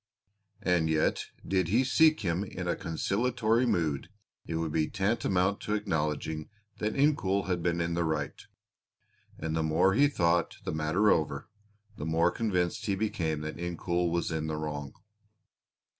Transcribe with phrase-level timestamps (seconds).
[0.63, 4.09] And yet did he seek him in a conciliatory mood
[4.47, 8.43] it would be tantamount to acknowledging that Incoul had been in the right,
[9.37, 11.49] and the more he thought the matter over
[11.97, 14.95] the more convinced he became that Incoul was in the wrong.